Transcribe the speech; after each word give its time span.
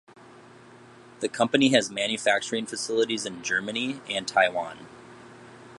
The 1.19 1.29
company 1.29 1.67
has 1.75 1.91
manufacturing 1.91 2.65
facilities 2.65 3.23
in 3.27 3.43
Germany 3.43 4.01
and 4.09 4.27
Taiwan. 4.27 4.87